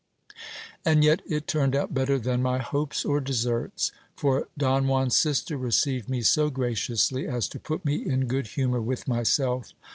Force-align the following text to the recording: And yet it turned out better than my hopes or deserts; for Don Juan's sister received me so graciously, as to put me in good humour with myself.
And 0.83 1.03
yet 1.03 1.21
it 1.29 1.45
turned 1.45 1.75
out 1.75 1.93
better 1.93 2.17
than 2.17 2.41
my 2.41 2.57
hopes 2.57 3.05
or 3.05 3.21
deserts; 3.21 3.91
for 4.15 4.47
Don 4.57 4.85
Juan's 4.87 5.15
sister 5.15 5.57
received 5.59 6.09
me 6.09 6.23
so 6.23 6.49
graciously, 6.49 7.27
as 7.27 7.47
to 7.49 7.59
put 7.59 7.85
me 7.85 7.97
in 8.03 8.25
good 8.25 8.47
humour 8.47 8.81
with 8.81 9.07
myself. 9.07 9.73